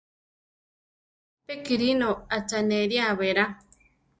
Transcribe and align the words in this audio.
Pe 1.45 1.53
Kírino 1.65 2.11
acháneria 2.37 3.15
berá. 3.19 3.45